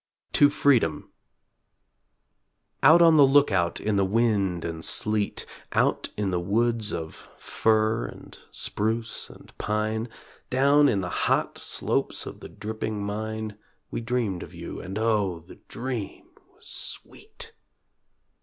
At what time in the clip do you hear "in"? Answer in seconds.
3.79-3.97, 6.17-6.31, 10.89-11.01